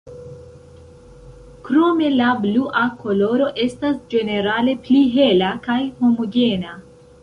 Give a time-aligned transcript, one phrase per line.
[1.67, 6.79] Krome la blua koloro estas ĝenerale pli hela kaj homogena.